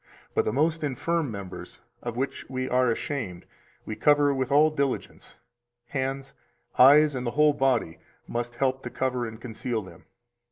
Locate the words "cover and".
8.89-9.39